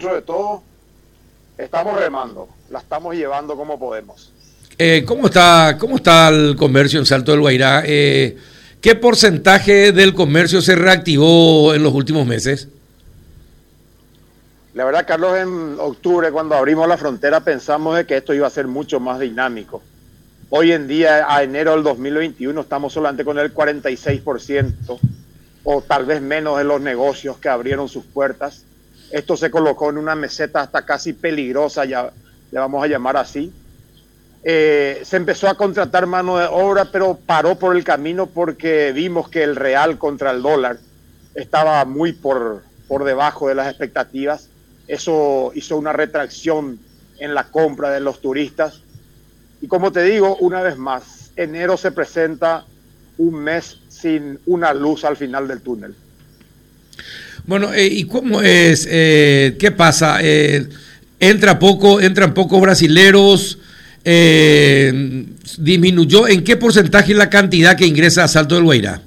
dentro 0.00 0.14
de 0.14 0.22
todo 0.22 0.62
estamos 1.58 2.00
remando, 2.00 2.48
la 2.70 2.78
estamos 2.78 3.14
llevando 3.14 3.54
como 3.54 3.78
podemos. 3.78 4.32
Eh, 4.78 5.04
¿cómo, 5.06 5.26
está, 5.26 5.76
¿Cómo 5.78 5.96
está 5.96 6.30
el 6.30 6.56
comercio 6.56 6.98
en 6.98 7.04
Salto 7.04 7.32
del 7.32 7.42
Guairá? 7.42 7.82
Eh, 7.84 8.38
¿Qué 8.80 8.94
porcentaje 8.94 9.92
del 9.92 10.14
comercio 10.14 10.62
se 10.62 10.74
reactivó 10.74 11.74
en 11.74 11.82
los 11.82 11.92
últimos 11.92 12.26
meses? 12.26 12.68
La 14.72 14.86
verdad, 14.86 15.04
Carlos, 15.06 15.36
en 15.36 15.76
octubre, 15.78 16.32
cuando 16.32 16.54
abrimos 16.54 16.88
la 16.88 16.96
frontera, 16.96 17.40
pensamos 17.40 17.94
de 17.94 18.06
que 18.06 18.16
esto 18.16 18.32
iba 18.32 18.46
a 18.46 18.50
ser 18.50 18.68
mucho 18.68 19.00
más 19.00 19.20
dinámico. 19.20 19.82
Hoy 20.48 20.72
en 20.72 20.88
día, 20.88 21.26
a 21.28 21.42
enero 21.42 21.72
del 21.72 21.82
2021, 21.82 22.58
estamos 22.58 22.94
solamente 22.94 23.22
con 23.22 23.38
el 23.38 23.52
46% 23.52 24.98
o 25.64 25.82
tal 25.82 26.06
vez 26.06 26.22
menos 26.22 26.56
de 26.56 26.64
los 26.64 26.80
negocios 26.80 27.36
que 27.36 27.50
abrieron 27.50 27.86
sus 27.86 28.06
puertas. 28.06 28.64
Esto 29.10 29.36
se 29.36 29.50
colocó 29.50 29.90
en 29.90 29.98
una 29.98 30.14
meseta 30.14 30.60
hasta 30.60 30.84
casi 30.84 31.12
peligrosa, 31.12 31.84
ya 31.84 32.10
le 32.50 32.58
vamos 32.58 32.82
a 32.82 32.86
llamar 32.86 33.16
así. 33.16 33.52
Eh, 34.42 35.00
se 35.04 35.16
empezó 35.16 35.48
a 35.48 35.54
contratar 35.54 36.06
mano 36.06 36.38
de 36.38 36.46
obra, 36.46 36.86
pero 36.86 37.16
paró 37.16 37.56
por 37.56 37.76
el 37.76 37.84
camino 37.84 38.26
porque 38.26 38.92
vimos 38.92 39.28
que 39.28 39.42
el 39.42 39.56
real 39.56 39.98
contra 39.98 40.30
el 40.30 40.42
dólar 40.42 40.78
estaba 41.34 41.84
muy 41.84 42.12
por, 42.12 42.62
por 42.88 43.04
debajo 43.04 43.48
de 43.48 43.54
las 43.54 43.68
expectativas. 43.68 44.48
Eso 44.86 45.52
hizo 45.54 45.76
una 45.76 45.92
retracción 45.92 46.78
en 47.18 47.34
la 47.34 47.44
compra 47.44 47.90
de 47.90 48.00
los 48.00 48.20
turistas. 48.20 48.80
Y 49.60 49.68
como 49.68 49.92
te 49.92 50.02
digo, 50.02 50.36
una 50.36 50.62
vez 50.62 50.78
más, 50.78 51.32
enero 51.36 51.76
se 51.76 51.92
presenta 51.92 52.64
un 53.18 53.34
mes 53.34 53.78
sin 53.88 54.40
una 54.46 54.72
luz 54.72 55.04
al 55.04 55.16
final 55.16 55.46
del 55.46 55.60
túnel. 55.60 55.94
Bueno, 57.50 57.74
eh, 57.74 57.88
¿y 57.88 58.04
cómo 58.04 58.40
es? 58.42 58.86
Eh, 58.88 59.56
¿Qué 59.58 59.72
pasa? 59.72 60.18
Eh, 60.22 60.68
entra 61.18 61.58
poco, 61.58 62.00
entran 62.00 62.32
pocos 62.32 62.60
brasileros. 62.60 63.58
disminuyó 65.58 66.28
en 66.28 66.44
qué 66.44 66.56
porcentaje 66.56 67.12
la 67.12 67.28
cantidad 67.28 67.76
que 67.76 67.88
ingresa 67.88 68.22
a 68.22 68.28
Salto 68.28 68.54
del 68.54 68.62
Guairá. 68.62 69.02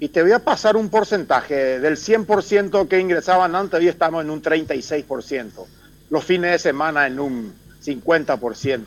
Y 0.00 0.08
te 0.08 0.22
voy 0.22 0.32
a 0.32 0.38
pasar 0.38 0.78
un 0.78 0.88
porcentaje. 0.88 1.80
Del 1.80 1.98
100% 1.98 2.88
que 2.88 2.98
ingresaban 2.98 3.54
antes, 3.54 3.78
hoy 3.78 3.88
estamos 3.88 4.24
en 4.24 4.30
un 4.30 4.40
36%. 4.40 5.50
Los 6.08 6.24
fines 6.24 6.50
de 6.50 6.58
semana 6.58 7.06
en 7.06 7.20
un 7.20 7.52
50%. 7.84 8.84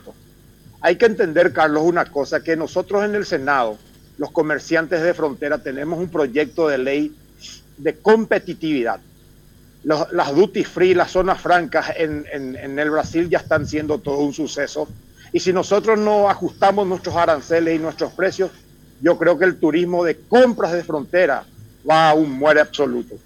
Hay 0.80 0.96
que 0.96 1.06
entender, 1.06 1.52
Carlos, 1.52 1.84
una 1.84 2.06
cosa, 2.06 2.42
que 2.42 2.56
nosotros 2.56 3.04
en 3.04 3.14
el 3.14 3.24
Senado, 3.24 3.78
los 4.16 4.32
comerciantes 4.32 5.00
de 5.00 5.14
frontera, 5.14 5.58
tenemos 5.58 6.00
un 6.00 6.08
proyecto 6.08 6.66
de 6.66 6.78
ley 6.78 7.14
de 7.78 7.94
competitividad. 7.96 9.00
las 9.84 10.34
duty 10.34 10.64
free, 10.64 10.94
las 10.94 11.12
zonas 11.12 11.40
francas 11.40 11.92
en, 11.96 12.26
en, 12.32 12.78
el 12.78 12.90
Brasil 12.90 13.28
ya 13.28 13.38
están 13.38 13.66
siendo 13.66 13.98
todo 13.98 14.18
un 14.18 14.34
suceso. 14.34 14.88
Y 15.32 15.40
si 15.40 15.52
nosotros 15.52 15.98
no 15.98 16.28
ajustamos 16.28 16.86
nuestros 16.86 17.16
aranceles 17.16 17.76
y 17.76 17.78
nuestros 17.78 18.12
precios, 18.12 18.50
yo 19.00 19.16
creo 19.18 19.38
que 19.38 19.44
el 19.44 19.56
turismo 19.56 20.04
de 20.04 20.16
compras 20.28 20.72
de 20.72 20.82
frontera 20.82 21.44
va 21.88 22.10
a 22.10 22.14
un 22.14 22.32
muere 22.32 22.60
absoluto. 22.60 23.16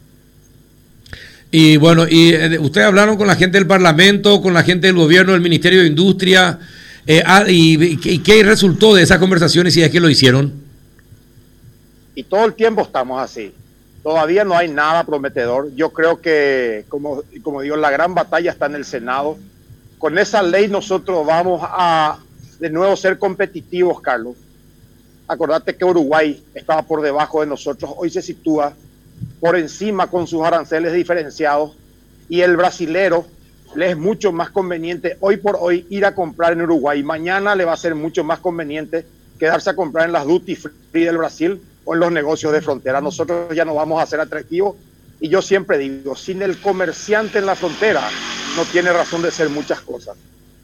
Y 1.51 1.77
bueno, 1.77 2.07
y 2.09 2.33
eh, 2.33 2.59
ustedes 2.59 2.87
hablaron 2.87 3.17
con 3.17 3.27
la 3.27 3.37
gente 3.37 3.59
del 3.59 3.67
Parlamento, 3.67 4.41
con 4.41 4.55
la 4.55 4.63
gente 4.63 4.87
del 4.87 4.97
gobierno, 4.97 5.33
del 5.33 5.43
Ministerio 5.43 5.81
de 5.81 5.87
Industria, 5.87 6.59
eh, 7.07 7.23
ah, 7.27 7.45
y, 7.49 7.99
qué 8.21 8.43
resultó 8.43 8.95
de 8.95 9.03
esas 9.03 9.19
conversaciones 9.19 9.77
y 9.77 9.83
es 9.83 9.91
que 9.91 10.01
lo 10.01 10.09
hicieron? 10.09 10.53
Y 12.15 12.23
todo 12.23 12.45
el 12.45 12.55
tiempo 12.55 12.83
estamos 12.83 13.21
así. 13.21 13.53
Todavía 14.03 14.45
no 14.45 14.57
hay 14.57 14.69
nada 14.69 15.05
prometedor. 15.05 15.73
Yo 15.75 15.91
creo 15.91 16.21
que, 16.21 16.85
como, 16.89 17.23
como 17.43 17.61
digo, 17.61 17.77
la 17.77 17.91
gran 17.91 18.15
batalla 18.15 18.51
está 18.51 18.67
en 18.67 18.75
el 18.75 18.85
Senado. 18.85 19.37
Con 19.99 20.19
esa 20.19 20.43
ley 20.43 20.67
nosotros 20.69 21.25
vamos 21.25 21.61
a 21.63 22.19
de 22.59 22.71
nuevo 22.71 22.97
ser 22.97 23.19
competitivos, 23.19 24.01
Carlos. 24.01 24.37
Acordate 25.29 25.77
que 25.77 25.85
Uruguay 25.85 26.45
estaba 26.55 26.83
por 26.83 27.01
debajo 27.01 27.41
de 27.41 27.47
nosotros. 27.47 27.93
Hoy 27.97 28.11
se 28.11 28.23
sitúa 28.23 28.73
por 29.41 29.57
encima 29.57 30.09
con 30.09 30.27
sus 30.27 30.43
aranceles 30.43 30.93
diferenciados. 30.93 31.77
Y 32.29 32.41
el 32.41 32.57
brasilero 32.57 33.27
le 33.77 33.91
es 33.91 33.97
mucho 33.97 34.33
más 34.33 34.51
conveniente 34.51 35.17
hoy 35.21 35.37
por 35.37 35.57
hoy 35.61 35.87
ir 35.91 36.05
a 36.05 36.15
comprar 36.15 36.53
en 36.53 36.63
Uruguay. 36.63 37.03
Mañana 37.05 37.55
le 37.55 37.65
va 37.65 37.73
a 37.73 37.77
ser 37.77 37.95
mucho 37.95 38.25
más 38.25 38.41
conveniente 38.41 39.07
quedarse 39.39 39.71
a 39.71 39.77
comprar 39.77 40.07
en 40.07 40.13
las 40.13 40.27
duty 40.27 40.57
free 40.57 41.05
del 41.05 41.19
Brasil 41.19 41.61
en 41.87 41.99
los 41.99 42.13
negocios 42.13 42.53
de 42.53 42.61
frontera. 42.61 43.01
Nosotros 43.01 43.55
ya 43.55 43.65
no 43.65 43.75
vamos 43.75 44.03
a 44.03 44.07
ser 44.07 44.21
atractivos. 44.21 44.77
Y 45.21 45.29
yo 45.29 45.41
siempre 45.41 45.79
digo, 45.79 46.17
sin 46.17 46.43
el 46.43 46.59
comerciante 46.59 47.39
en 47.39 47.47
la 47.47 47.55
frontera 47.55 48.03
no 48.57 48.65
tiene 48.65 48.93
razón 48.93 49.23
de 49.23 49.31
ser 49.31 49.49
muchas 49.49 49.81
cosas. 49.81 50.17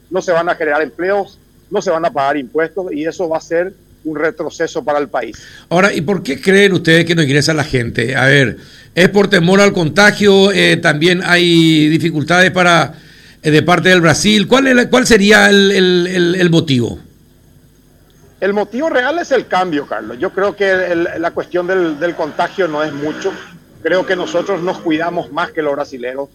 No 0.09 0.21
se 0.21 0.31
van 0.31 0.49
a 0.49 0.55
generar 0.55 0.81
empleos, 0.81 1.39
no 1.69 1.81
se 1.81 1.91
van 1.91 2.05
a 2.05 2.11
pagar 2.11 2.37
impuestos 2.37 2.91
y 2.91 3.05
eso 3.05 3.29
va 3.29 3.37
a 3.37 3.41
ser 3.41 3.73
un 4.03 4.17
retroceso 4.17 4.83
para 4.83 4.99
el 4.99 5.07
país. 5.07 5.37
Ahora, 5.69 5.93
¿y 5.93 6.01
por 6.01 6.23
qué 6.23 6.39
creen 6.39 6.73
ustedes 6.73 7.05
que 7.05 7.15
no 7.15 7.21
ingresa 7.21 7.53
la 7.53 7.63
gente? 7.63 8.15
A 8.15 8.25
ver, 8.25 8.57
¿es 8.95 9.09
por 9.09 9.29
temor 9.29 9.61
al 9.61 9.73
contagio? 9.73 10.51
Eh, 10.51 10.77
¿También 10.77 11.21
hay 11.23 11.89
dificultades 11.89 12.51
para 12.51 12.93
eh, 13.41 13.51
de 13.51 13.61
parte 13.61 13.89
del 13.89 14.01
Brasil? 14.01 14.47
¿Cuál, 14.47 14.89
cuál 14.89 15.05
sería 15.05 15.49
el, 15.49 16.49
motivo? 16.49 16.99
El 18.39 18.53
motivo 18.53 18.89
real 18.89 19.19
es 19.19 19.31
el 19.31 19.47
cambio, 19.47 19.85
Carlos. 19.85 20.17
Yo 20.17 20.31
creo 20.31 20.55
que 20.55 20.95
la 20.95 21.31
cuestión 21.31 21.67
del, 21.67 22.15
contagio 22.15 22.67
no 22.67 22.83
es 22.83 22.93
mucho. 22.93 23.33
Creo 23.81 24.05
que 24.05 24.15
nosotros 24.15 24.61
nos 24.61 24.79
cuidamos 24.79 25.31
más 25.31 25.51
que 25.51 25.61
los 25.61 25.73
brasileños. 25.73 26.29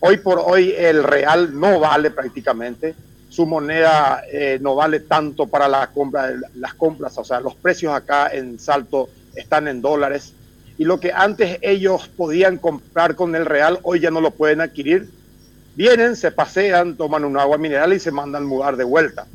Hoy 0.00 0.18
por 0.18 0.40
hoy 0.44 0.74
el 0.76 1.02
real 1.02 1.58
no 1.58 1.80
vale 1.80 2.10
prácticamente 2.10 2.94
su 3.28 3.46
moneda 3.46 4.22
eh, 4.32 4.58
no 4.60 4.74
vale 4.74 5.00
tanto 5.00 5.46
para 5.46 5.86
compra, 5.88 6.32
las 6.54 6.74
compras, 6.74 7.16
o 7.18 7.24
sea, 7.24 7.40
los 7.40 7.54
precios 7.54 7.92
acá 7.92 8.28
en 8.32 8.58
Salto 8.58 9.08
están 9.34 9.68
en 9.68 9.82
dólares 9.82 10.32
y 10.78 10.84
lo 10.84 10.98
que 10.98 11.12
antes 11.12 11.58
ellos 11.60 12.08
podían 12.08 12.56
comprar 12.56 13.16
con 13.16 13.34
el 13.34 13.44
real, 13.44 13.80
hoy 13.82 14.00
ya 14.00 14.10
no 14.10 14.20
lo 14.20 14.30
pueden 14.30 14.60
adquirir. 14.60 15.10
Vienen, 15.74 16.16
se 16.16 16.30
pasean, 16.30 16.96
toman 16.96 17.24
un 17.24 17.36
agua 17.36 17.58
mineral 17.58 17.92
y 17.92 18.00
se 18.00 18.12
mandan 18.12 18.44
mudar 18.44 18.76
de 18.76 18.84
vuelta. 18.84 19.26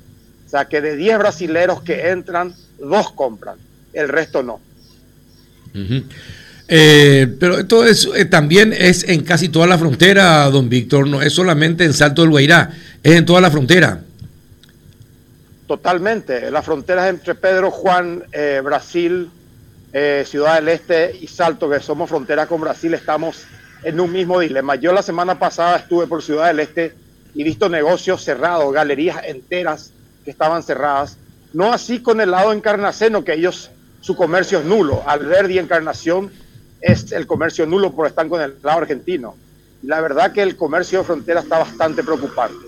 O 0.53 0.56
sea 0.56 0.66
que 0.66 0.81
de 0.81 0.96
10 0.96 1.18
brasileros 1.18 1.81
que 1.81 2.09
entran, 2.09 2.53
dos 2.78 3.12
compran, 3.14 3.58
el 3.91 4.08
resto 4.08 4.44
no. 4.44 4.62
Eh, 6.68 7.36
pero 7.40 7.58
esto 7.58 7.84
es, 7.84 8.08
eh, 8.16 8.25
también 8.25 8.72
es 8.72 9.03
en 9.09 9.24
casi 9.24 9.50
toda 9.50 9.66
la 9.66 9.80
frontera, 9.80 10.47
don 10.52 10.69
Víctor, 10.69 11.08
no 11.08 11.24
es 11.24 11.34
solamente 11.34 11.86
en 11.86 11.94
Salto 11.94 12.22
del 12.22 12.30
Guairá, 12.30 12.69
es 13.02 13.16
en 13.16 13.25
toda 13.25 13.41
la 13.41 13.50
frontera. 13.50 14.02
Totalmente, 15.66 16.52
las 16.52 16.64
fronteras 16.64 17.09
entre 17.09 17.34
Pedro 17.34 17.72
Juan, 17.72 18.24
eh, 18.31 18.62
Brasil, 18.64 19.31
Ciudad 20.25 20.56
del 20.56 20.70
Este 20.70 21.18
y 21.20 21.25
Salto, 21.25 21.68
que 21.68 21.80
somos 21.80 22.09
frontera 22.09 22.46
con 22.46 22.62
Brasil, 22.62 22.94
estamos 22.94 23.46
en 23.84 24.00
un 24.00 24.12
mismo 24.12 24.40
dilema. 24.40 24.75
Yo 24.75 24.94
la 24.94 25.02
semana 25.02 25.40
pasada 25.40 25.78
estuve 25.78 26.06
por 26.06 26.22
Ciudad 26.22 26.46
del 26.46 26.59
Este 26.59 26.94
y 27.34 27.44
visto 27.44 27.70
negocios 27.70 28.24
cerrados, 28.24 28.72
galerías 28.72 29.18
enteras 29.25 29.94
que 30.23 30.31
estaban 30.31 30.63
cerradas. 30.63 31.17
No 31.53 31.72
así 31.73 32.00
con 32.00 32.22
el 32.22 32.31
lado 32.31 32.51
encarnaceno, 32.53 33.23
que 33.23 33.34
ellos, 33.34 33.69
su 34.01 34.16
comercio 34.16 34.59
es 34.59 34.66
nulo. 34.66 35.03
Alberdi 35.06 35.59
Encarnación 35.59 36.31
es 36.81 37.11
el 37.11 37.28
comercio 37.28 37.66
nulo 37.66 37.94
por 37.94 38.07
estar 38.07 38.28
con 38.28 38.41
el 38.41 38.56
lado 38.63 38.79
argentino. 38.79 39.35
La 39.84 40.01
verdad 40.01 40.31
que 40.31 40.41
el 40.41 40.56
comercio 40.56 41.00
de 41.00 41.06
frontera 41.06 41.41
está 41.41 41.59
bastante 41.59 42.03
preocupante. 42.03 42.67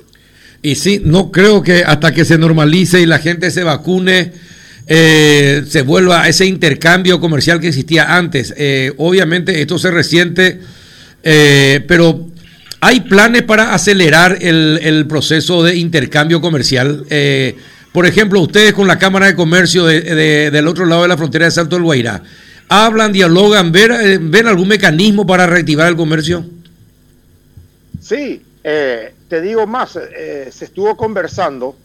Y 0.61 0.75
sí, 0.75 1.01
no 1.03 1.31
creo 1.31 1.61
que 1.61 1.83
hasta 1.83 2.13
que 2.13 2.25
se 2.25 2.37
normalice 2.37 2.99
y 2.99 3.05
la 3.05 3.19
gente 3.19 3.51
se 3.51 3.63
vacune, 3.63 4.33
eh, 4.87 5.63
se 5.67 5.81
vuelva 5.81 6.23
a 6.23 6.29
ese 6.29 6.45
intercambio 6.45 7.19
comercial 7.19 7.59
que 7.59 7.67
existía 7.67 8.17
antes. 8.17 8.53
Eh, 8.57 8.93
obviamente 8.97 9.61
esto 9.61 9.77
se 9.77 9.91
resiente, 9.91 10.59
eh, 11.23 11.83
pero 11.87 12.27
hay 12.85 12.99
planes 13.01 13.41
para 13.41 13.73
acelerar 13.73 14.37
el, 14.41 15.05
proceso 15.09 15.63
de 15.63 15.75
intercambio 15.75 16.39
comercial. 16.39 17.03
por 17.91 18.05
ejemplo, 18.05 18.39
ustedes 18.41 18.73
con 18.73 18.87
la 18.87 18.99
Cámara 18.99 19.25
de 19.25 19.35
Comercio 19.35 19.85
del 19.85 20.67
otro 20.67 20.85
lado 20.85 21.01
de 21.01 21.07
la 21.07 21.17
frontera 21.17 21.45
de 21.45 21.51
Salto 21.51 21.77
del 21.77 21.83
Guairá, 21.83 22.21
hablan, 22.69 23.11
dialogan, 23.11 23.73
eh, 23.75 24.19
ven, 24.21 24.47
algún 24.47 24.67
mecanismo 24.67 25.25
para 25.25 25.47
reactivar 25.47 25.87
el 25.87 25.95
comercio? 25.95 26.45
Sí, 27.99 28.43
eh, 28.63 29.15
te 29.27 29.41
digo 29.41 29.65
más, 29.65 29.95
eh, 29.95 30.49
se 30.51 30.65
estuvo 30.65 30.95
conversando 30.95 31.75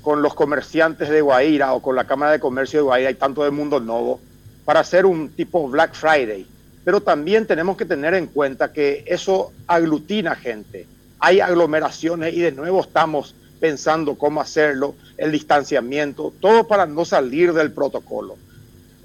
con 0.00 0.22
los 0.22 0.34
comerciantes 0.34 1.10
de 1.10 1.20
Guaira 1.20 1.74
o 1.74 1.82
con 1.82 1.96
la 1.96 2.04
Cámara 2.04 2.32
de 2.32 2.40
Comercio 2.40 2.78
de 2.78 2.84
Guaira 2.84 3.10
y 3.10 3.14
tanto 3.14 3.42
del 3.42 3.52
Mundo 3.52 3.78
Nuevo 3.78 4.20
para 4.64 4.80
hacer 4.80 5.04
un 5.04 5.28
tipo 5.30 5.68
Black 5.68 5.94
Friday. 5.94 6.46
Pero 6.86 7.02
también 7.02 7.46
tenemos 7.46 7.76
que 7.76 7.84
tener 7.84 8.14
en 8.14 8.28
cuenta 8.28 8.72
que 8.72 9.04
eso 9.06 9.52
aglutina 9.66 10.34
gente. 10.34 10.86
Hay 11.18 11.40
aglomeraciones 11.40 12.32
y 12.32 12.40
de 12.40 12.52
nuevo 12.52 12.80
estamos 12.80 13.34
pensando 13.60 14.16
cómo 14.16 14.40
hacerlo, 14.40 14.94
el 15.18 15.32
distanciamiento, 15.32 16.32
todo 16.40 16.66
para 16.66 16.86
no 16.86 17.04
salir 17.04 17.52
del 17.52 17.72
protocolo 17.72 18.38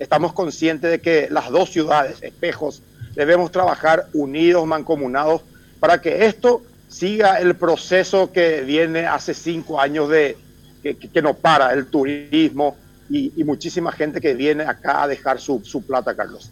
estamos 0.01 0.33
conscientes 0.33 0.89
de 0.89 0.99
que 0.99 1.27
las 1.29 1.51
dos 1.51 1.69
ciudades, 1.69 2.23
espejos, 2.23 2.81
debemos 3.13 3.51
trabajar 3.51 4.07
unidos, 4.13 4.65
mancomunados 4.65 5.43
para 5.79 6.01
que 6.01 6.25
esto 6.25 6.63
siga 6.89 7.39
el 7.39 7.55
proceso 7.55 8.31
que 8.31 8.61
viene 8.61 9.05
hace 9.05 9.35
cinco 9.35 9.79
años 9.79 10.09
de 10.09 10.37
que, 10.81 11.21
no 11.21 11.35
para, 11.35 11.71
el 11.73 11.85
turismo 11.85 12.75
y, 13.11 13.31
muchísima 13.43 13.91
gente 13.91 14.19
que 14.19 14.33
viene 14.33 14.63
acá 14.63 15.03
a 15.03 15.07
dejar 15.07 15.39
su, 15.39 15.61
plata, 15.85 16.15
Carlos. 16.15 16.49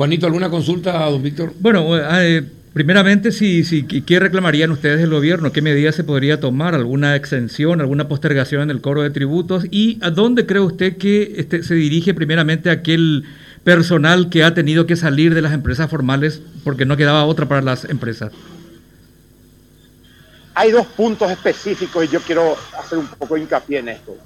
Juanito, 0.00 0.24
¿alguna 0.24 0.48
consulta, 0.48 0.98
don 1.10 1.22
Víctor? 1.22 1.52
Bueno, 1.60 1.86
eh, 1.94 2.42
primeramente, 2.72 3.32
si, 3.32 3.64
si, 3.64 3.82
¿qué 3.82 4.18
reclamarían 4.18 4.70
ustedes 4.70 4.98
del 4.98 5.10
gobierno? 5.10 5.52
¿Qué 5.52 5.60
medidas 5.60 5.94
se 5.94 6.04
podría 6.04 6.40
tomar? 6.40 6.74
¿Alguna 6.74 7.16
exención, 7.16 7.82
alguna 7.82 8.08
postergación 8.08 8.62
en 8.62 8.70
el 8.70 8.80
cobro 8.80 9.02
de 9.02 9.10
tributos? 9.10 9.66
¿Y 9.70 9.98
a 10.00 10.08
dónde 10.08 10.46
cree 10.46 10.62
usted 10.62 10.96
que 10.96 11.34
este, 11.36 11.62
se 11.62 11.74
dirige 11.74 12.14
primeramente 12.14 12.70
aquel 12.70 13.26
personal 13.62 14.30
que 14.30 14.42
ha 14.42 14.54
tenido 14.54 14.86
que 14.86 14.96
salir 14.96 15.34
de 15.34 15.42
las 15.42 15.52
empresas 15.52 15.90
formales 15.90 16.40
porque 16.64 16.86
no 16.86 16.96
quedaba 16.96 17.26
otra 17.26 17.46
para 17.46 17.60
las 17.60 17.84
empresas? 17.84 18.32
Hay 20.54 20.70
dos 20.70 20.86
puntos 20.86 21.30
específicos 21.30 22.06
y 22.06 22.08
yo 22.08 22.20
quiero 22.20 22.56
hacer 22.82 22.96
un 22.96 23.06
poco 23.06 23.36
hincapié 23.36 23.80
en 23.80 23.90
esto. 23.90 24.16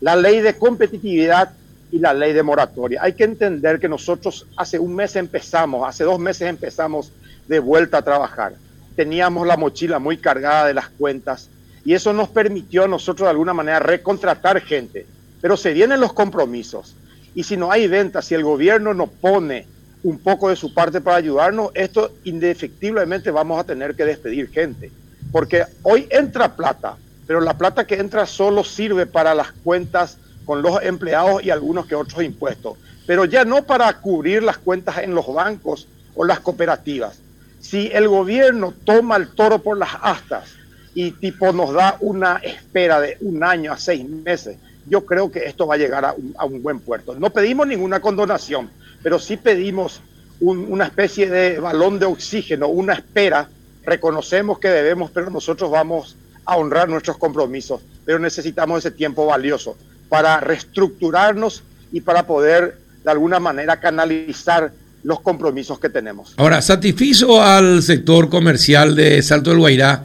La 0.00 0.14
ley 0.14 0.40
de 0.40 0.56
competitividad 0.56 1.50
y 1.94 2.00
la 2.00 2.12
ley 2.12 2.32
de 2.32 2.42
moratoria. 2.42 2.98
Hay 3.04 3.12
que 3.12 3.22
entender 3.22 3.78
que 3.78 3.88
nosotros 3.88 4.48
hace 4.56 4.80
un 4.80 4.96
mes 4.96 5.14
empezamos, 5.14 5.88
hace 5.88 6.02
dos 6.02 6.18
meses 6.18 6.48
empezamos 6.48 7.12
de 7.46 7.60
vuelta 7.60 7.98
a 7.98 8.02
trabajar. 8.02 8.54
Teníamos 8.96 9.46
la 9.46 9.56
mochila 9.56 10.00
muy 10.00 10.16
cargada 10.16 10.66
de 10.66 10.74
las 10.74 10.88
cuentas 10.88 11.50
y 11.84 11.94
eso 11.94 12.12
nos 12.12 12.28
permitió 12.30 12.82
a 12.82 12.88
nosotros 12.88 13.26
de 13.26 13.30
alguna 13.30 13.54
manera 13.54 13.78
recontratar 13.78 14.60
gente. 14.60 15.06
Pero 15.40 15.56
se 15.56 15.72
vienen 15.72 16.00
los 16.00 16.12
compromisos 16.12 16.96
y 17.32 17.44
si 17.44 17.56
no 17.56 17.70
hay 17.70 17.86
ventas, 17.86 18.24
si 18.24 18.34
el 18.34 18.42
gobierno 18.42 18.92
no 18.92 19.06
pone 19.06 19.68
un 20.02 20.18
poco 20.18 20.48
de 20.48 20.56
su 20.56 20.74
parte 20.74 21.00
para 21.00 21.18
ayudarnos, 21.18 21.70
esto 21.74 22.10
indefectiblemente 22.24 23.30
vamos 23.30 23.60
a 23.60 23.64
tener 23.64 23.94
que 23.94 24.04
despedir 24.04 24.50
gente. 24.50 24.90
Porque 25.30 25.62
hoy 25.84 26.08
entra 26.10 26.56
plata, 26.56 26.96
pero 27.24 27.40
la 27.40 27.56
plata 27.56 27.86
que 27.86 28.00
entra 28.00 28.26
solo 28.26 28.64
sirve 28.64 29.06
para 29.06 29.32
las 29.32 29.52
cuentas 29.52 30.18
con 30.44 30.62
los 30.62 30.82
empleados 30.82 31.44
y 31.44 31.50
algunos 31.50 31.86
que 31.86 31.94
otros 31.94 32.22
impuestos, 32.22 32.76
pero 33.06 33.24
ya 33.24 33.44
no 33.44 33.64
para 33.64 33.92
cubrir 34.00 34.42
las 34.42 34.58
cuentas 34.58 34.98
en 34.98 35.14
los 35.14 35.32
bancos 35.32 35.88
o 36.14 36.24
las 36.24 36.40
cooperativas. 36.40 37.18
Si 37.60 37.90
el 37.92 38.08
gobierno 38.08 38.74
toma 38.84 39.16
el 39.16 39.28
toro 39.28 39.58
por 39.58 39.78
las 39.78 39.90
astas 40.02 40.50
y 40.94 41.12
tipo 41.12 41.52
nos 41.52 41.72
da 41.72 41.96
una 42.00 42.36
espera 42.36 43.00
de 43.00 43.16
un 43.20 43.42
año 43.42 43.72
a 43.72 43.78
seis 43.78 44.08
meses, 44.08 44.58
yo 44.86 45.06
creo 45.06 45.30
que 45.30 45.46
esto 45.46 45.66
va 45.66 45.74
a 45.74 45.78
llegar 45.78 46.04
a 46.04 46.44
un, 46.44 46.62
buen 46.62 46.80
puerto. 46.80 47.14
No 47.14 47.30
pedimos 47.30 47.66
ninguna 47.66 48.00
condonación, 48.00 48.70
pero 49.02 49.18
sí 49.18 49.36
pedimos 49.36 50.02
una 50.40 50.84
especie 50.84 51.30
de 51.30 51.58
balón 51.58 51.98
de 51.98 52.06
oxígeno, 52.06 52.68
una 52.68 52.92
espera. 52.92 53.48
Reconocemos 53.84 54.58
que 54.58 54.68
debemos, 54.68 55.10
pero 55.10 55.30
nosotros 55.30 55.70
vamos 55.70 56.16
a 56.44 56.56
honrar 56.56 56.88
nuestros 56.88 57.16
compromisos, 57.16 57.80
pero 58.04 58.18
necesitamos 58.18 58.80
ese 58.80 58.90
tiempo 58.90 59.24
valioso 59.24 59.76
para 60.08 60.40
reestructurarnos 60.40 61.62
y 61.92 62.00
para 62.00 62.26
poder 62.26 62.78
de 63.04 63.10
alguna 63.10 63.38
manera 63.40 63.80
canalizar 63.80 64.72
los 65.02 65.20
compromisos 65.20 65.78
que 65.78 65.90
tenemos. 65.90 66.34
Ahora, 66.36 66.62
¿satisfizo 66.62 67.42
al 67.42 67.82
sector 67.82 68.30
comercial 68.30 68.96
de 68.96 69.22
Salto 69.22 69.50
del 69.50 69.58
Guairá 69.58 70.04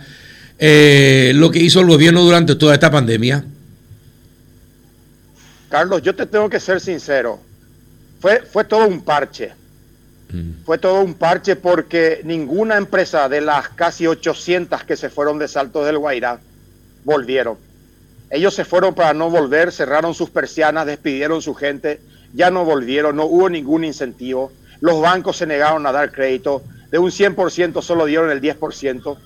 eh, 0.60 1.31
lo 1.36 1.50
que 1.50 1.60
hizo 1.60 1.80
el 1.80 1.88
gobierno 1.88 2.22
durante 2.22 2.56
toda 2.56 2.74
esta 2.74 2.92
pandemia? 2.92 3.46
Carlos, 5.69 6.02
yo 6.02 6.13
te 6.16 6.25
tengo 6.25 6.50
que 6.50 6.60
ser 6.60 6.81
sincero. 6.81 7.40
Fue, 8.19 8.42
fue 8.42 8.66
todo 8.66 8.86
un 8.88 9.02
parche. 9.02 9.54
Mm. 10.31 10.66
Fue 10.66 10.78
todo 10.78 11.02
un 11.02 11.13
parche 11.13 11.56
porque 11.56 12.22
ninguna 12.25 12.75
empresa 12.75 13.30
de 13.30 13.40
las 13.40 13.69
casi 13.69 14.06
800 14.06 14.84
que 14.84 14.98
se 14.98 15.10
fueron 15.10 15.40
de 15.40 15.48
Salto 15.48 15.86
del 15.86 15.98
Guairá 15.98 16.40
volvieron. 17.06 17.57
Ellos 18.31 18.54
se 18.54 18.66
fueron 18.66 18.94
para 18.94 19.14
no 19.14 19.30
volver, 19.30 19.72
cerraron 19.72 20.14
sus 20.14 20.30
persianas, 20.30 20.86
despidieron 20.86 21.42
su 21.42 21.56
gente, 21.56 22.00
ya 22.34 22.52
no 22.52 22.64
volvieron, 22.64 23.16
no 23.16 23.26
hubo 23.26 23.50
ningún 23.50 23.84
incentivo. 23.84 24.52
Los 24.81 25.02
bancos 25.02 25.38
se 25.38 25.48
negaron 25.48 25.86
a 25.88 25.92
dar 25.92 26.12
crédito, 26.12 26.62
de 26.92 27.00
un 27.00 27.12
100% 27.12 27.81
solo 27.81 28.06
dieron 28.06 28.30
el 28.30 28.42
10%. 28.42 29.18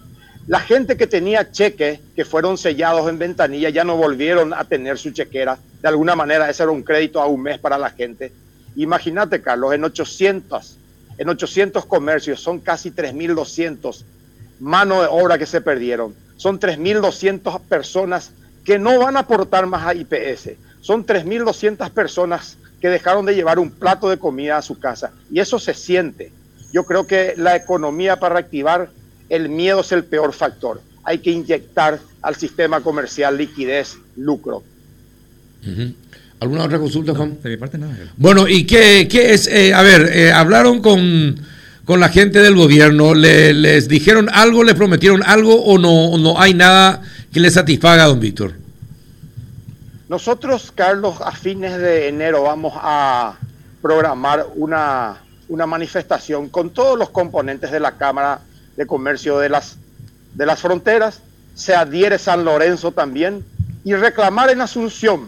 La 0.47 0.59
gente 0.59 0.97
que 0.97 1.07
tenía 1.07 1.51
cheques 1.51 1.99
que 2.15 2.25
fueron 2.25 2.57
sellados 2.57 3.09
en 3.09 3.19
ventanilla 3.19 3.69
ya 3.69 3.83
no 3.83 3.95
volvieron 3.95 4.53
a 4.53 4.65
tener 4.65 4.97
su 4.97 5.11
chequera. 5.11 5.57
De 5.81 5.87
alguna 5.87 6.15
manera 6.15 6.49
ese 6.49 6.63
era 6.63 6.71
un 6.71 6.83
crédito 6.83 7.21
a 7.21 7.27
un 7.27 7.41
mes 7.41 7.59
para 7.59 7.77
la 7.77 7.89
gente. 7.89 8.31
Imagínate, 8.75 9.41
Carlos, 9.41 9.73
en 9.73 9.83
800, 9.83 10.77
en 11.17 11.29
800 11.29 11.85
comercios 11.85 12.41
son 12.41 12.59
casi 12.59 12.91
3.200 12.91 14.03
manos 14.59 15.01
de 15.01 15.07
obra 15.09 15.37
que 15.37 15.45
se 15.45 15.61
perdieron. 15.61 16.15
Son 16.35 16.59
3.200 16.59 17.61
personas 17.61 18.31
que 18.63 18.79
no 18.79 18.99
van 18.99 19.17
a 19.17 19.21
aportar 19.21 19.65
más 19.65 19.85
a 19.85 19.93
IPS. 19.93 20.51
Son 20.81 21.05
3.200 21.05 21.89
personas 21.91 22.57
que 22.81 22.89
dejaron 22.89 23.25
de 23.25 23.35
llevar 23.35 23.59
un 23.59 23.71
plato 23.71 24.09
de 24.09 24.17
comida 24.17 24.57
a 24.57 24.61
su 24.61 24.77
casa. 24.79 25.11
Y 25.31 25.39
eso 25.39 25.59
se 25.59 25.73
siente. 25.73 26.31
Yo 26.73 26.83
creo 26.85 27.07
que 27.07 27.33
la 27.37 27.55
economía 27.55 28.19
para 28.19 28.35
reactivar, 28.35 28.89
el 29.29 29.47
miedo 29.49 29.81
es 29.81 29.91
el 29.91 30.03
peor 30.03 30.33
factor. 30.33 30.81
Hay 31.03 31.19
que 31.19 31.31
inyectar 31.31 31.99
al 32.21 32.35
sistema 32.35 32.81
comercial 32.81 33.37
liquidez, 33.37 33.97
lucro. 34.17 34.63
¿Alguna 36.39 36.65
otra 36.65 36.79
consulta, 36.79 37.15
Juan? 37.15 37.37
de 37.41 37.49
mi 37.51 37.57
parte 37.57 37.77
nada. 37.77 37.95
Bueno, 38.17 38.47
¿y 38.49 38.65
qué, 38.65 39.07
qué 39.09 39.33
es? 39.33 39.47
Eh, 39.47 39.73
a 39.73 39.81
ver, 39.81 40.09
eh, 40.13 40.31
hablaron 40.33 40.81
con, 40.81 41.39
con, 41.85 42.01
la 42.01 42.09
gente 42.09 42.39
del 42.39 42.55
gobierno, 42.55 43.13
¿les 43.13 43.87
dijeron 43.87 44.29
algo, 44.29 44.63
les 44.65 44.75
prometieron 44.75 45.23
algo 45.23 45.63
o 45.63 45.77
no, 45.77 46.17
no 46.17 46.41
hay 46.41 46.53
nada 46.53 47.01
que 47.33 47.39
le 47.39 47.49
satisfaga, 47.49 48.05
don 48.05 48.19
Víctor? 48.19 48.53
Nosotros, 50.07 50.71
Carlos, 50.73 51.15
a 51.19 51.31
fines 51.31 51.75
de 51.79 52.07
enero 52.07 52.43
vamos 52.43 52.73
a 52.75 53.37
programar 53.81 54.45
una, 54.55 55.17
una 55.49 55.65
manifestación 55.65 56.49
con 56.49 56.69
todos 56.69 56.97
los 56.97 57.09
componentes 57.09 57.71
de 57.71 57.79
la 57.79 57.93
Cámara 57.93 58.41
de 58.77 58.85
Comercio 58.85 59.39
de 59.39 59.49
las, 59.49 59.77
de 60.35 60.45
las 60.45 60.61
Fronteras. 60.61 61.21
Se 61.55 61.73
adhiere 61.73 62.19
San 62.19 62.45
Lorenzo 62.45 62.91
también 62.91 63.43
y 63.83 63.95
reclamar 63.95 64.51
en 64.51 64.61
Asunción 64.61 65.27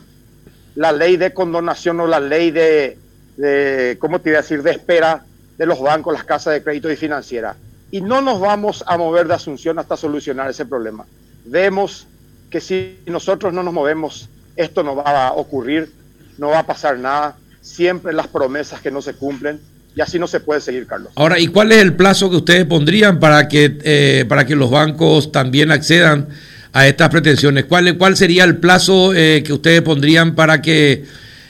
la 0.76 0.92
ley 0.92 1.18
de 1.18 1.34
condonación 1.34 2.00
o 2.02 2.08
la 2.08 2.20
ley 2.20 2.52
de, 2.52 3.00
de, 3.38 3.98
¿cómo 4.00 4.22
te 4.22 4.30
iba 4.30 4.40
a 4.40 4.42
decir?, 4.44 4.62
de 4.62 4.72
espera 4.72 5.26
de 5.58 5.66
los 5.66 5.82
bancos, 5.82 6.14
las 6.14 6.24
casas 6.24 6.54
de 6.54 6.64
crédito 6.64 6.92
y 6.92 6.98
financiera. 6.98 7.56
Y 7.90 8.02
no 8.02 8.22
nos 8.22 8.40
vamos 8.40 8.84
a 8.86 8.96
mover 8.96 9.28
de 9.28 9.34
Asunción 9.34 9.80
hasta 9.80 9.98
solucionar 9.98 10.52
ese 10.52 10.68
problema 10.68 11.06
vemos 11.46 12.08
que 12.50 12.62
si 12.62 13.00
nosotros 13.06 13.54
no 13.54 13.64
nos 13.64 13.74
movemos, 13.74 14.30
esto 14.56 14.84
no 14.84 14.96
va 14.96 15.28
a 15.28 15.34
ocurrir, 15.34 15.92
no 16.38 16.50
va 16.50 16.60
a 16.60 16.66
pasar 16.66 16.98
nada, 16.98 17.38
siempre 17.62 18.14
las 18.14 18.28
promesas 18.28 18.82
que 18.82 18.92
no 18.92 19.02
se 19.02 19.14
cumplen, 19.14 19.60
y 19.96 20.02
así 20.02 20.20
no 20.20 20.28
se 20.28 20.42
puede 20.42 20.60
seguir, 20.60 20.86
Carlos. 20.88 21.12
Ahora, 21.16 21.40
¿y 21.40 21.48
cuál 21.48 21.72
es 21.72 21.82
el 21.82 21.96
plazo 21.96 22.30
que 22.30 22.36
ustedes 22.36 22.66
pondrían 22.66 23.20
para 23.20 23.48
que, 23.48 23.78
eh, 23.84 24.26
para 24.28 24.46
que 24.46 24.56
los 24.56 24.70
bancos 24.70 25.32
también 25.32 25.72
accedan 25.72 26.28
a 26.74 26.88
estas 26.88 27.10
pretensiones? 27.10 27.66
¿Cuál, 27.66 27.98
cuál 27.98 28.18
sería 28.18 28.44
el 28.44 28.58
plazo 28.58 29.14
eh, 29.14 29.42
que 29.46 29.54
ustedes 29.54 29.82
pondrían 29.82 30.36
para 30.36 30.62
que 30.62 31.06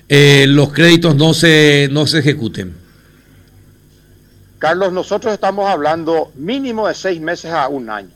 eh, 0.07 0.45
los 0.47 0.71
créditos 0.71 1.15
no 1.15 1.33
se, 1.33 1.89
no 1.91 2.05
se 2.05 2.19
ejecuten? 2.19 2.73
Carlos, 4.59 4.93
nosotros 4.93 5.33
estamos 5.33 5.67
hablando 5.67 6.31
mínimo 6.35 6.87
de 6.87 6.93
seis 6.93 7.19
meses 7.19 7.51
a 7.51 7.67
un 7.67 7.89
año. 7.89 8.14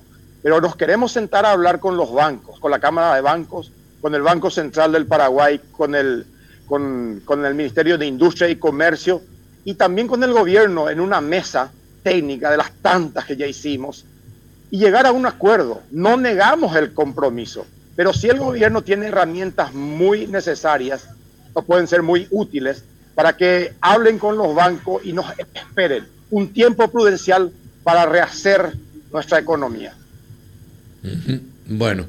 Pero 0.49 0.61
nos 0.61 0.75
queremos 0.75 1.11
sentar 1.11 1.45
a 1.45 1.51
hablar 1.51 1.79
con 1.79 1.95
los 1.95 2.11
bancos, 2.11 2.59
con 2.59 2.71
la 2.71 2.79
Cámara 2.79 3.13
de 3.13 3.21
Bancos, 3.21 3.71
con 4.01 4.15
el 4.15 4.23
Banco 4.23 4.49
Central 4.49 4.91
del 4.91 5.05
Paraguay, 5.05 5.61
con 5.71 5.93
el, 5.93 6.25
con, 6.65 7.21
el 7.45 7.53
Ministerio 7.53 7.99
de 7.99 8.07
Industria 8.07 8.49
y 8.49 8.55
Comercio 8.55 9.21
y 9.63 9.75
también 9.75 10.07
con 10.07 10.23
el 10.23 10.33
gobierno 10.33 10.89
en 10.89 11.01
una 11.01 11.21
mesa 11.21 11.71
técnica 12.01 12.49
de 12.49 12.57
las 12.57 12.71
tantas 12.81 13.25
que 13.25 13.37
ya 13.37 13.45
hicimos 13.45 14.05
y 14.71 14.79
llegar 14.79 15.05
a 15.05 15.11
un 15.11 15.27
acuerdo. 15.27 15.83
No 15.91 16.17
negamos 16.17 16.75
el 16.75 16.95
compromiso, 16.95 17.67
pero 17.95 18.11
si 18.11 18.27
el 18.27 18.39
gobierno 18.39 18.81
tiene 18.81 19.05
herramientas 19.05 19.71
muy 19.75 20.25
necesarias 20.25 21.09
o 21.53 21.61
pueden 21.61 21.85
ser 21.85 22.01
muy 22.01 22.27
útiles 22.31 22.83
para 23.13 23.37
que 23.37 23.75
hablen 23.81 24.17
con 24.17 24.35
los 24.35 24.55
bancos 24.55 25.05
y 25.05 25.13
nos 25.13 25.27
esperen 25.53 26.07
un 26.31 26.51
tiempo 26.51 26.87
prudencial 26.87 27.51
para 27.83 28.07
rehacer 28.07 28.73
nuestra 29.11 29.37
economía. 29.37 29.93
Bueno, 31.67 32.05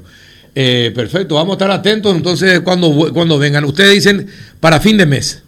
eh, 0.55 0.91
perfecto. 0.93 1.35
Vamos 1.35 1.53
a 1.53 1.55
estar 1.55 1.71
atentos 1.71 2.15
entonces 2.15 2.59
cuando, 2.61 3.11
cuando 3.13 3.37
vengan. 3.37 3.63
Ustedes 3.65 3.93
dicen 3.93 4.27
para 4.59 4.79
fin 4.79 4.97
de 4.97 5.05
mes. 5.05 5.43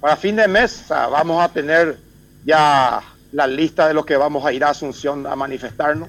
Para 0.00 0.16
fin 0.16 0.36
de 0.36 0.48
mes 0.48 0.84
vamos 0.88 1.42
a 1.42 1.48
tener 1.52 1.98
ya 2.44 3.02
la 3.32 3.46
lista 3.46 3.86
de 3.86 3.94
los 3.94 4.06
que 4.06 4.16
vamos 4.16 4.44
a 4.44 4.52
ir 4.52 4.64
a 4.64 4.70
Asunción 4.70 5.26
a 5.26 5.36
manifestarnos. 5.36 6.08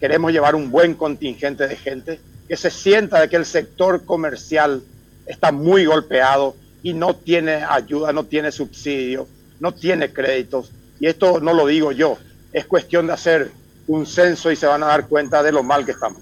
Queremos 0.00 0.32
llevar 0.32 0.54
un 0.54 0.70
buen 0.70 0.94
contingente 0.94 1.68
de 1.68 1.76
gente 1.76 2.20
que 2.48 2.56
se 2.56 2.70
sienta 2.70 3.20
de 3.20 3.28
que 3.28 3.36
el 3.36 3.46
sector 3.46 4.04
comercial 4.04 4.82
está 5.26 5.52
muy 5.52 5.86
golpeado 5.86 6.56
y 6.82 6.92
no 6.92 7.14
tiene 7.14 7.62
ayuda, 7.62 8.12
no 8.12 8.24
tiene 8.24 8.50
subsidio, 8.50 9.28
no 9.60 9.72
tiene 9.72 10.12
créditos. 10.12 10.72
Y 10.98 11.06
esto 11.06 11.40
no 11.40 11.54
lo 11.54 11.66
digo 11.66 11.92
yo, 11.92 12.18
es 12.52 12.66
cuestión 12.66 13.06
de 13.06 13.12
hacer 13.12 13.50
un 13.86 14.06
censo 14.06 14.50
y 14.50 14.56
se 14.56 14.66
van 14.66 14.82
a 14.82 14.86
dar 14.86 15.08
cuenta 15.08 15.42
de 15.42 15.52
lo 15.52 15.62
mal 15.62 15.84
que 15.84 15.92
estamos. 15.92 16.20